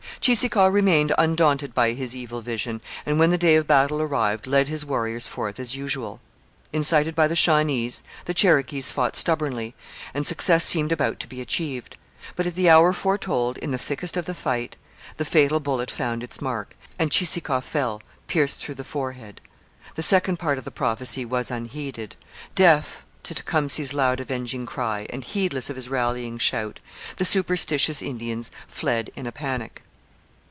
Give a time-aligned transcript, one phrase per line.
[0.19, 4.67] Cheeseekau remained undaunted by his evil vision, and when the day of battle arrived led
[4.67, 6.19] his warriors forth as usual.
[6.71, 9.73] Incited by the Shawnees, the Cherokees fought stubbornly,
[10.13, 11.97] and success seemed about to be achieved.
[12.35, 14.77] But at the hour foretold, in the thickest of the fight,
[15.17, 19.41] the fatal bullet found its mark, and Cheeseekau fell pierced through the forehead.
[19.95, 22.15] The second part of the prophecy was unheeded.
[22.53, 26.79] Deaf to Tecumseh's loud avenging cry, and heedless of his rallying shout,
[27.17, 29.81] the superstitious Indians fled in a panic.